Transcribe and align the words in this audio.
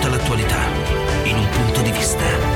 tutta 0.00 0.16
l'attualità 0.16 0.56
in 1.24 1.36
un 1.36 1.48
punto 1.50 1.82
di 1.82 1.92
vista. 1.92 2.49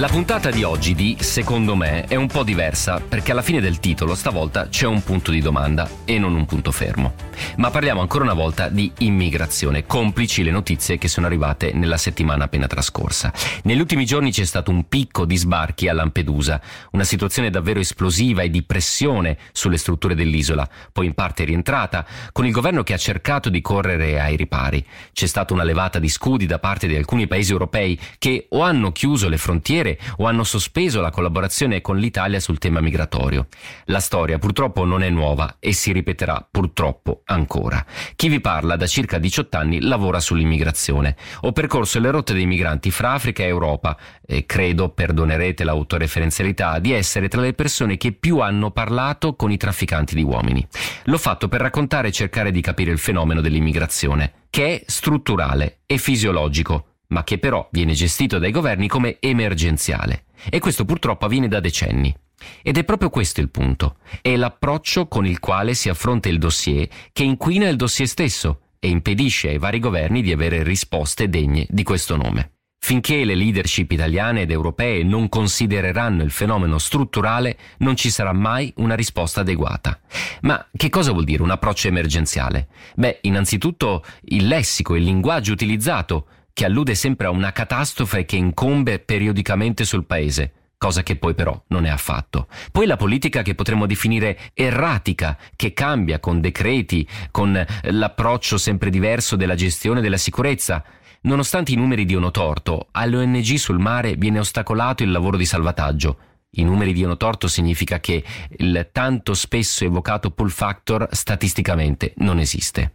La 0.00 0.08
puntata 0.08 0.48
di 0.48 0.62
oggi 0.62 0.94
di 0.94 1.18
Secondo 1.20 1.76
me 1.76 2.04
è 2.04 2.14
un 2.14 2.26
po' 2.26 2.42
diversa 2.42 3.02
perché 3.06 3.32
alla 3.32 3.42
fine 3.42 3.60
del 3.60 3.80
titolo 3.80 4.14
stavolta 4.14 4.70
c'è 4.70 4.86
un 4.86 5.02
punto 5.02 5.30
di 5.30 5.42
domanda 5.42 5.86
e 6.06 6.18
non 6.18 6.34
un 6.34 6.46
punto 6.46 6.72
fermo. 6.72 7.12
Ma 7.56 7.68
parliamo 7.68 8.00
ancora 8.00 8.24
una 8.24 8.32
volta 8.32 8.70
di 8.70 8.90
immigrazione, 9.00 9.84
complici 9.84 10.42
le 10.42 10.52
notizie 10.52 10.96
che 10.96 11.06
sono 11.06 11.26
arrivate 11.26 11.72
nella 11.74 11.98
settimana 11.98 12.44
appena 12.44 12.66
trascorsa. 12.66 13.30
Negli 13.64 13.78
ultimi 13.78 14.06
giorni 14.06 14.32
c'è 14.32 14.46
stato 14.46 14.70
un 14.70 14.88
picco 14.88 15.26
di 15.26 15.36
sbarchi 15.36 15.86
a 15.86 15.92
Lampedusa, 15.92 16.62
una 16.92 17.04
situazione 17.04 17.50
davvero 17.50 17.80
esplosiva 17.80 18.40
e 18.40 18.48
di 18.48 18.62
pressione 18.62 19.36
sulle 19.52 19.76
strutture 19.76 20.14
dell'isola, 20.14 20.66
poi 20.92 21.06
in 21.06 21.14
parte 21.14 21.44
rientrata, 21.44 22.06
con 22.32 22.46
il 22.46 22.52
governo 22.52 22.82
che 22.82 22.94
ha 22.94 22.98
cercato 22.98 23.50
di 23.50 23.60
correre 23.60 24.18
ai 24.18 24.36
ripari. 24.36 24.82
C'è 25.12 25.26
stata 25.26 25.52
una 25.52 25.64
levata 25.64 25.98
di 25.98 26.08
scudi 26.08 26.46
da 26.46 26.58
parte 26.58 26.86
di 26.86 26.96
alcuni 26.96 27.26
paesi 27.26 27.52
europei 27.52 28.00
che 28.16 28.46
o 28.48 28.62
hanno 28.62 28.92
chiuso 28.92 29.28
le 29.28 29.36
frontiere 29.36 29.89
o 30.18 30.26
hanno 30.26 30.44
sospeso 30.44 31.00
la 31.00 31.10
collaborazione 31.10 31.80
con 31.80 31.98
l'Italia 31.98 32.40
sul 32.40 32.58
tema 32.58 32.80
migratorio. 32.80 33.48
La 33.86 34.00
storia 34.00 34.38
purtroppo 34.38 34.84
non 34.84 35.02
è 35.02 35.10
nuova 35.10 35.56
e 35.58 35.72
si 35.72 35.92
ripeterà 35.92 36.46
purtroppo 36.50 37.22
ancora. 37.24 37.84
Chi 38.16 38.28
vi 38.28 38.40
parla 38.40 38.76
da 38.76 38.86
circa 38.86 39.18
18 39.18 39.56
anni 39.56 39.80
lavora 39.80 40.20
sull'immigrazione. 40.20 41.16
Ho 41.42 41.52
percorso 41.52 41.98
le 42.00 42.10
rotte 42.10 42.32
dei 42.32 42.46
migranti 42.46 42.90
fra 42.90 43.12
Africa 43.12 43.42
e 43.42 43.46
Europa 43.46 43.96
e 44.26 44.46
credo, 44.46 44.90
perdonerete 44.90 45.64
l'autoreferenzialità, 45.64 46.78
di 46.78 46.92
essere 46.92 47.28
tra 47.28 47.40
le 47.40 47.52
persone 47.52 47.96
che 47.96 48.12
più 48.12 48.38
hanno 48.38 48.70
parlato 48.70 49.34
con 49.34 49.50
i 49.50 49.56
trafficanti 49.56 50.14
di 50.14 50.22
uomini. 50.22 50.66
L'ho 51.04 51.18
fatto 51.18 51.48
per 51.48 51.60
raccontare 51.60 52.08
e 52.08 52.12
cercare 52.12 52.50
di 52.50 52.60
capire 52.60 52.90
il 52.90 52.98
fenomeno 52.98 53.40
dell'immigrazione, 53.40 54.32
che 54.50 54.76
è 54.76 54.82
strutturale 54.86 55.80
e 55.86 55.98
fisiologico 55.98 56.89
ma 57.10 57.24
che 57.24 57.38
però 57.38 57.68
viene 57.70 57.92
gestito 57.92 58.38
dai 58.38 58.50
governi 58.50 58.88
come 58.88 59.18
emergenziale. 59.20 60.24
E 60.50 60.58
questo 60.58 60.84
purtroppo 60.84 61.26
avviene 61.26 61.48
da 61.48 61.60
decenni. 61.60 62.14
Ed 62.62 62.78
è 62.78 62.84
proprio 62.84 63.10
questo 63.10 63.40
il 63.40 63.50
punto. 63.50 63.96
È 64.20 64.34
l'approccio 64.34 65.06
con 65.06 65.26
il 65.26 65.38
quale 65.38 65.74
si 65.74 65.88
affronta 65.88 66.28
il 66.28 66.38
dossier 66.38 66.88
che 67.12 67.22
inquina 67.22 67.68
il 67.68 67.76
dossier 67.76 68.08
stesso 68.08 68.60
e 68.78 68.88
impedisce 68.88 69.48
ai 69.48 69.58
vari 69.58 69.78
governi 69.78 70.22
di 70.22 70.32
avere 70.32 70.62
risposte 70.62 71.28
degne 71.28 71.66
di 71.68 71.82
questo 71.82 72.16
nome. 72.16 72.52
Finché 72.82 73.24
le 73.24 73.34
leadership 73.34 73.90
italiane 73.92 74.40
ed 74.40 74.50
europee 74.50 75.02
non 75.02 75.28
considereranno 75.28 76.22
il 76.22 76.30
fenomeno 76.30 76.78
strutturale, 76.78 77.58
non 77.78 77.94
ci 77.94 78.08
sarà 78.08 78.32
mai 78.32 78.72
una 78.76 78.94
risposta 78.94 79.42
adeguata. 79.42 80.00
Ma 80.40 80.66
che 80.74 80.88
cosa 80.88 81.12
vuol 81.12 81.24
dire 81.24 81.42
un 81.42 81.50
approccio 81.50 81.88
emergenziale? 81.88 82.68
Beh, 82.94 83.18
innanzitutto 83.22 84.02
il 84.22 84.46
lessico, 84.46 84.96
il 84.96 85.02
linguaggio 85.02 85.52
utilizzato, 85.52 86.26
che 86.60 86.66
allude 86.66 86.94
sempre 86.94 87.26
a 87.26 87.30
una 87.30 87.52
catastrofe 87.52 88.26
che 88.26 88.36
incombe 88.36 88.98
periodicamente 88.98 89.86
sul 89.86 90.04
paese 90.04 90.52
cosa 90.76 91.02
che 91.02 91.16
poi 91.16 91.34
però 91.34 91.62
non 91.68 91.84
è 91.84 91.90
affatto. 91.90 92.48
Poi 92.72 92.86
la 92.86 92.96
politica 92.96 93.42
che 93.42 93.54
potremmo 93.54 93.84
definire 93.84 94.38
erratica, 94.54 95.36
che 95.54 95.74
cambia 95.74 96.20
con 96.20 96.40
decreti, 96.40 97.06
con 97.30 97.62
l'approccio 97.82 98.56
sempre 98.56 98.88
diverso 98.88 99.36
della 99.36 99.54
gestione 99.54 100.00
della 100.00 100.16
sicurezza. 100.16 100.82
Nonostante 101.22 101.72
i 101.72 101.76
numeri 101.76 102.06
diano 102.06 102.30
torto, 102.30 102.88
all'ONG 102.92 103.54
sul 103.56 103.78
mare 103.78 104.14
viene 104.16 104.38
ostacolato 104.38 105.02
il 105.02 105.10
lavoro 105.10 105.36
di 105.36 105.44
salvataggio. 105.44 106.16
I 106.52 106.64
numeri 106.64 106.92
diano 106.92 107.16
torto 107.16 107.46
significa 107.46 108.00
che 108.00 108.24
il 108.58 108.88
tanto 108.90 109.34
spesso 109.34 109.84
evocato 109.84 110.32
pull 110.32 110.48
factor 110.48 111.06
statisticamente 111.12 112.12
non 112.16 112.40
esiste. 112.40 112.92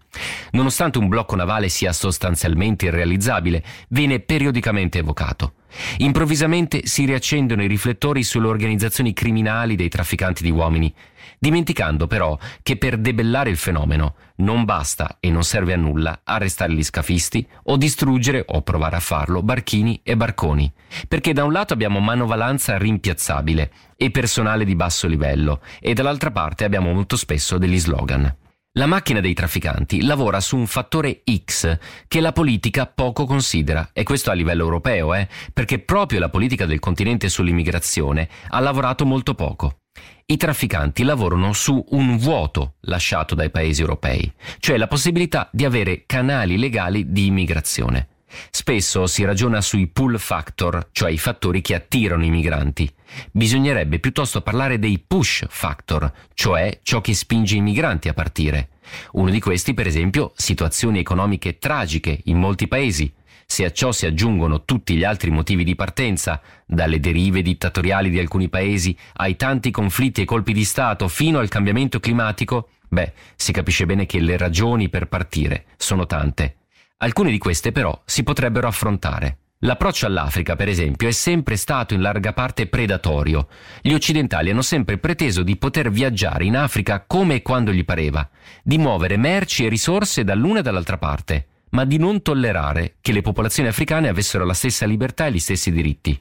Nonostante 0.52 0.98
un 0.98 1.08
blocco 1.08 1.38
navale 1.38 1.70
sia 1.70 1.94
sostanzialmente 1.94 2.88
irrealizzabile, 2.88 3.64
viene 3.88 4.20
periodicamente 4.20 5.00
evocato. 5.00 5.54
Improvvisamente 5.98 6.86
si 6.86 7.06
riaccendono 7.06 7.64
i 7.64 7.68
riflettori 7.68 8.24
sulle 8.24 8.48
organizzazioni 8.48 9.14
criminali 9.14 9.76
dei 9.76 9.90
trafficanti 9.90 10.44
di 10.44 10.52
uomini, 10.52 10.94
dimenticando 11.40 12.08
però 12.08 12.38
che 12.62 12.78
per 12.78 12.98
debellare 12.98 13.50
il 13.50 13.58
fenomeno 13.58 14.16
non 14.38 14.66
basta 14.66 15.18
e 15.20 15.30
non 15.30 15.44
serve 15.44 15.74
a 15.74 15.78
nulla 15.78 16.22
arrestare 16.24 16.74
gli 16.74 16.84
scafisti 16.84 17.48
o 17.64 17.78
distruggere 17.78 18.44
o 18.48 18.62
provare 18.62 18.96
a 18.96 19.02
farlo 19.02 19.44
barchini 19.44 20.02
e 20.04 20.18
barconi, 20.18 20.72
perché 21.08 21.34
da 21.34 21.44
un 21.44 21.52
lato 21.52 21.74
abbiamo 21.74 22.00
manovalanza 22.00 22.78
rimpiazzabile 22.78 23.72
e 23.96 24.12
personale 24.12 24.66
di 24.66 24.76
basso 24.76 25.08
livello 25.08 25.62
e 25.80 25.94
dall'altra 25.94 26.32
parte 26.32 26.64
abbiamo 26.64 26.92
molto 26.92 27.16
spesso 27.16 27.58
degli 27.58 27.80
slogan. 27.80 28.36
La 28.78 28.88
macchina 28.88 29.22
dei 29.22 29.34
trafficanti 29.34 30.04
lavora 30.04 30.42
su 30.42 30.58
un 30.58 30.68
fattore 30.68 31.24
X 31.24 31.78
che 32.10 32.20
la 32.20 32.34
politica 32.34 32.86
poco 32.86 33.26
considera, 33.26 33.92
e 33.94 34.04
questo 34.04 34.32
a 34.32 34.34
livello 34.34 34.64
europeo, 34.64 35.14
eh, 35.14 35.30
perché 35.54 35.80
proprio 35.80 36.20
la 36.20 36.28
politica 36.28 36.66
del 36.66 36.80
continente 36.80 37.30
sull'immigrazione 37.30 38.28
ha 38.50 38.60
lavorato 38.60 39.06
molto 39.06 39.34
poco. 39.34 39.85
I 40.28 40.38
trafficanti 40.38 41.04
lavorano 41.04 41.54
su 41.54 41.86
un 41.90 42.18
vuoto 42.18 42.78
lasciato 42.82 43.36
dai 43.36 43.52
paesi 43.52 43.82
europei, 43.82 44.34
cioè 44.58 44.76
la 44.76 44.88
possibilità 44.88 45.48
di 45.52 45.66
avere 45.66 46.06
canali 46.08 46.58
legali 46.58 47.12
di 47.12 47.28
immigrazione. 47.28 48.08
Spesso 48.50 49.06
si 49.06 49.24
ragiona 49.24 49.62
sui 49.62 49.86
pull 49.86 50.18
factor, 50.18 50.90
cioè 50.94 51.12
i 51.12 51.20
fattori 51.20 51.62
che 51.62 51.76
attirano 51.76 52.26
i 52.26 52.32
migranti. 52.32 52.92
Bisognerebbe 53.32 54.00
piuttosto 54.00 54.42
parlare 54.42 54.80
dei 54.80 54.98
push 54.98 55.46
factor, 55.48 56.12
cioè 56.34 56.80
ciò 56.82 57.02
che 57.02 57.14
spinge 57.14 57.58
i 57.58 57.62
migranti 57.62 58.08
a 58.10 58.16
partire. 58.16 58.70
Uno 59.12 59.30
di 59.30 59.40
questi, 59.40 59.76
per 59.76 59.86
esempio, 59.86 60.34
situazioni 60.36 60.98
economiche 60.98 61.60
tragiche 61.60 62.22
in 62.24 62.40
molti 62.40 62.68
paesi. 62.68 63.14
Se 63.46 63.64
a 63.64 63.72
ciò 63.72 63.92
si 63.92 64.06
aggiungono 64.06 64.66
tutti 64.66 64.96
gli 64.96 65.04
altri 65.04 65.30
motivi 65.30 65.64
di 65.64 65.76
partenza, 65.76 66.42
dalle 66.66 67.00
derive 67.00 67.42
dittatoriali 67.42 68.10
di 68.10 68.20
alcuni 68.20 68.50
paesi 68.50 68.98
ai 69.14 69.36
tanti 69.36 69.72
conflitti 69.72 70.22
e 70.22 70.26
colpi 70.26 70.52
di 70.52 70.66
Stato 70.66 71.08
fino 71.08 71.40
al 71.40 71.48
cambiamento 71.48 72.00
climatico, 72.00 72.70
beh, 72.90 73.14
si 73.36 73.52
capisce 73.52 73.86
bene 73.86 74.06
che 74.06 74.20
le 74.20 74.38
ragioni 74.38 74.90
per 74.90 75.08
partire 75.08 75.66
sono 75.78 76.06
tante. 76.06 76.58
Alcune 76.98 77.30
di 77.30 77.38
queste 77.38 77.72
però 77.72 78.02
si 78.06 78.24
potrebbero 78.24 78.68
affrontare. 78.68 79.38
L'approccio 79.60 80.06
all'Africa, 80.06 80.56
per 80.56 80.68
esempio, 80.68 81.08
è 81.08 81.12
sempre 81.12 81.56
stato 81.56 81.94
in 81.94 82.02
larga 82.02 82.34
parte 82.34 82.68
predatorio. 82.68 83.48
Gli 83.82 83.94
occidentali 83.94 84.50
hanno 84.50 84.62
sempre 84.62 84.98
preteso 84.98 85.44
di 85.44 85.56
poter 85.56 85.90
viaggiare 85.90 86.46
in 86.46 86.58
Africa 86.58 87.04
come 87.08 87.36
e 87.36 87.42
quando 87.42 87.72
gli 87.72 87.86
pareva, 87.86 88.28
di 88.64 88.78
muovere 88.78 89.18
merci 89.18 89.66
e 89.66 89.70
risorse 89.70 90.24
dall'una 90.24 90.60
e 90.60 90.62
dall'altra 90.62 90.98
parte, 90.98 91.48
ma 91.72 91.86
di 91.86 91.98
non 91.98 92.22
tollerare 92.22 92.96
che 93.02 93.12
le 93.12 93.22
popolazioni 93.22 93.70
africane 93.70 94.08
avessero 94.08 94.46
la 94.46 94.54
stessa 94.54 94.86
libertà 94.86 95.26
e 95.26 95.32
gli 95.32 95.40
stessi 95.40 95.72
diritti. 95.72 96.20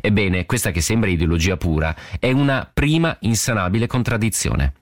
Ebbene, 0.00 0.46
questa 0.46 0.70
che 0.70 0.80
sembra 0.80 1.10
ideologia 1.10 1.56
pura 1.56 1.94
è 2.18 2.30
una 2.32 2.68
prima 2.72 3.16
insanabile 3.20 3.86
contraddizione. 3.86 4.72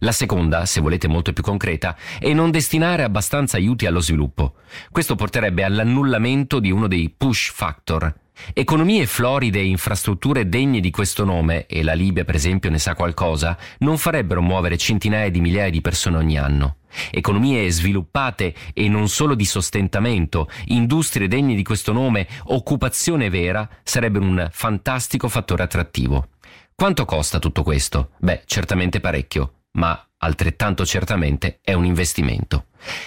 La 0.00 0.12
seconda, 0.12 0.66
se 0.66 0.80
volete 0.80 1.08
molto 1.08 1.32
più 1.32 1.42
concreta, 1.42 1.96
è 2.18 2.32
non 2.32 2.50
destinare 2.50 3.02
abbastanza 3.02 3.56
aiuti 3.56 3.86
allo 3.86 4.00
sviluppo. 4.00 4.56
Questo 4.90 5.14
porterebbe 5.14 5.64
all'annullamento 5.64 6.60
di 6.60 6.70
uno 6.70 6.86
dei 6.86 7.12
push 7.16 7.50
factor. 7.52 8.14
Economie 8.52 9.06
floride 9.06 9.60
e 9.60 9.66
infrastrutture 9.66 10.48
degne 10.48 10.80
di 10.80 10.90
questo 10.90 11.24
nome, 11.24 11.66
e 11.66 11.82
la 11.82 11.94
Libia 11.94 12.24
per 12.24 12.34
esempio 12.34 12.70
ne 12.70 12.78
sa 12.78 12.94
qualcosa, 12.94 13.56
non 13.78 13.98
farebbero 13.98 14.42
muovere 14.42 14.76
centinaia 14.76 15.30
di 15.30 15.40
migliaia 15.40 15.70
di 15.70 15.80
persone 15.80 16.16
ogni 16.16 16.38
anno. 16.38 16.76
Economie 17.10 17.70
sviluppate 17.70 18.54
e 18.72 18.88
non 18.88 19.08
solo 19.08 19.34
di 19.34 19.44
sostentamento, 19.44 20.48
industrie 20.66 21.28
degne 21.28 21.54
di 21.54 21.62
questo 21.62 21.92
nome, 21.92 22.26
occupazione 22.44 23.28
vera, 23.30 23.68
sarebbero 23.82 24.24
un 24.24 24.48
fantastico 24.50 25.28
fattore 25.28 25.62
attrattivo. 25.62 26.28
Quanto 26.74 27.04
costa 27.04 27.38
tutto 27.38 27.62
questo? 27.62 28.10
Beh, 28.18 28.42
certamente 28.46 29.00
parecchio 29.00 29.52
ma 29.76 30.08
altrettanto 30.18 30.84
certamente 30.84 31.60
è 31.62 31.72
un 31.72 31.84
investimento. 31.84 32.66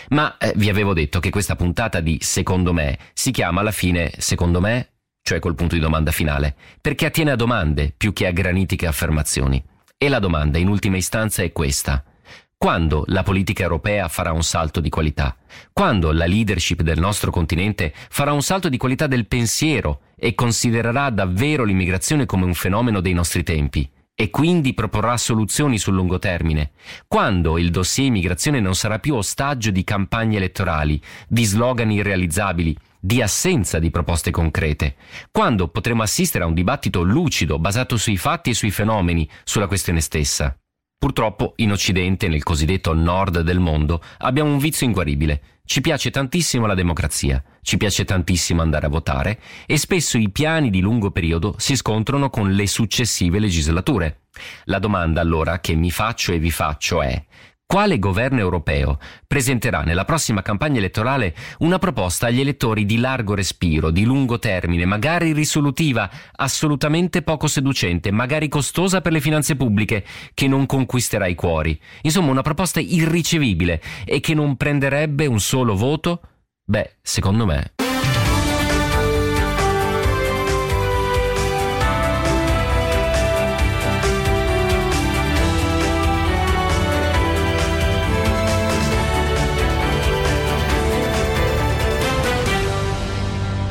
Ma 0.10 0.38
eh, 0.38 0.54
vi 0.56 0.70
avevo 0.70 0.94
detto 0.94 1.20
che 1.20 1.30
questa 1.30 1.56
puntata 1.56 2.00
di 2.00 2.18
Secondo 2.22 2.74
me 2.74 2.98
si 3.14 3.31
chiama 3.31 3.62
alla 3.62 3.72
fine 3.72 4.12
Secondo 4.18 4.62
me, 4.62 4.94
cioè 5.30 5.38
col 5.38 5.54
punto 5.54 5.76
di 5.76 5.81
domanda 5.81 6.10
finale, 6.10 6.56
perché 6.81 7.06
attiene 7.06 7.30
a 7.30 7.36
domande 7.36 7.94
più 7.96 8.14
che 8.14 8.26
a 8.26 8.31
granitiche 8.31 8.88
affermazioni. 8.88 9.64
E 9.96 10.10
la 10.10 10.18
domanda 10.18 10.58
in 10.58 10.68
ultima 10.68 10.98
istanza 10.98 11.44
è 11.44 11.52
questa. 11.52 12.04
Quando 12.58 13.04
la 13.10 13.22
politica 13.22 13.62
europea 13.62 14.08
farà 14.08 14.31
un 14.31 14.42
salto 14.42 14.80
di 14.80 14.90
qualità? 14.90 15.38
Quando 15.72 16.12
la 16.12 16.26
leadership 16.26 16.81
del 16.81 17.00
nostro 17.00 17.30
continente 17.30 17.94
farà 17.94 18.34
un 18.34 18.42
salto 18.42 18.70
di 18.70 18.78
qualità 18.78 19.06
del 19.06 19.28
pensiero 19.28 20.02
e 20.16 20.34
considererà 20.34 21.12
davvero 21.12 21.64
l'immigrazione 21.64 22.26
come 22.26 22.46
un 22.46 22.56
fenomeno 22.56 23.00
dei 23.00 23.14
nostri 23.14 23.44
tempi? 23.44 23.88
e 24.22 24.31
quindi 24.31 24.74
proporrà 24.74 25.16
soluzioni 25.16 25.78
sul 25.78 25.94
lungo 25.94 26.20
termine, 26.20 26.72
quando 27.08 27.58
il 27.58 27.72
dossier 27.72 28.08
immigrazione 28.08 28.60
non 28.60 28.76
sarà 28.76 29.00
più 29.00 29.16
ostaggio 29.16 29.72
di 29.72 29.86
campagne 29.86 30.36
elettorali, 30.36 31.02
di 31.26 31.46
slogan 31.46 31.90
irrealizzabili, 31.90 32.76
di 33.00 33.22
assenza 33.22 33.80
di 33.80 33.90
proposte 33.90 34.31
concrete, 34.31 34.96
quando 35.31 35.69
potremo 35.69 36.04
assistere 36.04 36.44
a 36.44 36.48
un 36.48 36.54
dibattito 36.54 37.01
lucido 37.01 37.57
basato 37.57 37.98
sui 37.98 38.18
fatti 38.18 38.50
e 38.50 38.54
sui 38.54 38.72
fenomeni, 38.72 39.30
sulla 39.44 39.68
questione 39.68 40.01
stessa. 40.01 40.56
Purtroppo 41.00 41.54
in 41.57 41.72
Occidente, 41.72 42.28
nel 42.28 42.44
cosiddetto 42.44 42.94
nord 42.94 43.40
del 43.40 43.60
mondo, 43.60 44.04
abbiamo 44.18 44.51
un 44.51 44.57
vizio 44.57 44.86
inguaribile. 44.86 45.42
Ci 45.63 45.80
piace 45.80 46.10
tantissimo 46.10 46.66
la 46.66 46.74
democrazia, 46.74 47.42
ci 47.62 47.78
piace 47.78 48.04
tantissimo 48.04 48.62
andare 48.62 48.88
a 48.88 48.90
votare 48.90 49.40
e 49.66 49.78
spesso 49.78 50.18
i 50.18 50.30
piani 50.30 50.69
di 50.69 50.81
lungo 50.81 51.12
periodo 51.12 51.56
si 51.57 51.78
scontrano 51.78 52.30
con 52.30 52.52
le 52.52 52.68
successive 52.68 53.40
legislature. 53.40 54.24
La 54.66 54.80
domanda 54.80 55.22
allora 55.22 55.60
che 55.60 55.74
mi 55.75 55.92
faccio 55.92 56.34
e 56.34 56.40
vi 56.40 56.52
faccio 56.52 57.02
è 57.02 57.24
quale 57.71 58.00
governo 58.00 58.39
europeo 58.39 58.98
presenterà 59.27 59.83
nella 59.83 60.04
prossima 60.04 60.42
campagna 60.42 60.80
elettorale 60.80 61.36
una 61.60 61.77
proposta 61.77 62.25
agli 62.25 62.39
elettori 62.39 62.83
di 62.83 62.98
largo 62.98 63.36
respiro, 63.36 63.92
di 63.92 64.06
lungo 64.06 64.39
termine, 64.39 64.86
magari 64.86 65.33
risolutiva, 65.33 66.10
assolutamente 66.36 67.21
poco 67.21 67.45
seducente, 67.45 68.10
magari 68.10 68.48
costosa 68.48 69.01
per 69.01 69.12
le 69.12 69.21
finanze 69.21 69.56
pubbliche, 69.56 70.04
che 70.33 70.48
non 70.48 70.66
conquisterà 70.66 71.27
i 71.27 71.36
cuori. 71.36 71.80
Insomma, 72.01 72.31
una 72.31 72.42
proposta 72.42 72.80
irricevibile 72.80 73.80
e 74.04 74.19
che 74.19 74.33
non 74.33 74.57
prenderebbe 74.57 75.27
un 75.27 75.39
solo 75.39 75.75
voto? 75.75 76.21
Beh, 76.66 76.95
secondo 77.04 77.45
me 77.45 77.74